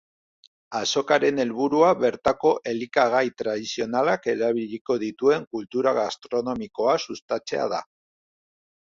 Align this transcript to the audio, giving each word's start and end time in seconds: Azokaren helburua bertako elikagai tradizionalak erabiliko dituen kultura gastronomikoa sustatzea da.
Azokaren 0.77 1.41
helburua 1.43 1.89
bertako 2.05 2.55
elikagai 2.73 3.23
tradizionalak 3.43 4.27
erabiliko 4.35 4.99
dituen 5.07 5.49
kultura 5.55 5.97
gastronomikoa 6.03 7.01
sustatzea 7.09 7.73
da. 7.79 7.87